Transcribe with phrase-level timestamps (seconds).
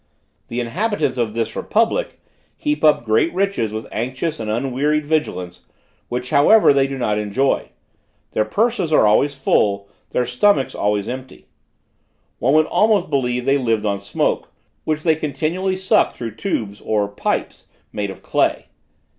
[0.47, 2.19] "The inhabitants of this republic
[2.57, 5.61] heap up great riches with anxious and unwearied vigilance,
[6.09, 7.69] which, however, they do not enjoy:
[8.31, 11.45] their purses are always full, their stomachs always empty.
[12.39, 14.51] One would almost believe they lived on smoke,
[14.85, 18.69] which they continually suck through tubes or pipes, made of clay.